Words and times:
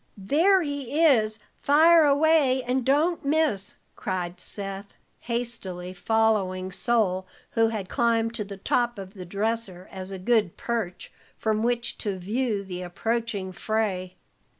"There 0.17 0.63
he 0.63 0.99
is! 1.05 1.37
Fire 1.59 2.05
away, 2.05 2.63
and 2.63 2.83
don't 2.83 3.23
miss!" 3.23 3.75
cried 3.95 4.39
Seth, 4.39 4.95
hastily 5.19 5.93
following 5.93 6.71
Sol, 6.71 7.27
who 7.51 7.67
had 7.67 7.87
climbed 7.87 8.33
to 8.33 8.43
the 8.43 8.57
top 8.57 8.97
of 8.97 9.13
the 9.13 9.25
dresser 9.25 9.87
as 9.91 10.09
a 10.09 10.17
good 10.17 10.57
perch 10.57 11.11
from 11.37 11.61
which 11.61 11.99
to 11.99 12.17
view 12.17 12.63
the 12.63 12.81
approaching 12.81 13.51
fray. 13.51 14.15